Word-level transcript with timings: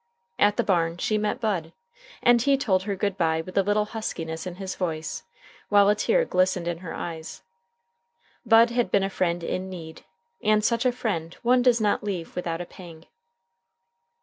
At 0.39 0.57
the 0.57 0.63
barn 0.63 0.97
she 0.97 1.19
met 1.19 1.39
Bud, 1.39 1.73
and 2.23 2.41
he 2.41 2.57
told 2.57 2.81
her 2.81 2.95
good 2.95 3.19
by 3.19 3.41
with 3.41 3.55
a 3.55 3.61
little 3.61 3.85
huskiness 3.85 4.47
in 4.47 4.55
his 4.55 4.73
voice, 4.75 5.21
while 5.69 5.89
a 5.89 5.93
tear 5.95 6.25
glistened 6.25 6.67
in 6.67 6.79
her 6.79 6.91
eyes. 6.95 7.43
Bud 8.43 8.71
had 8.71 8.89
been 8.89 9.03
a 9.03 9.11
friend 9.11 9.43
in 9.43 9.69
need, 9.69 10.01
and 10.41 10.65
such 10.65 10.87
a 10.87 10.91
friend 10.91 11.35
one 11.43 11.61
does 11.61 11.79
not 11.79 12.03
leave 12.03 12.35
without 12.35 12.61
a 12.61 12.65
pang. 12.65 13.05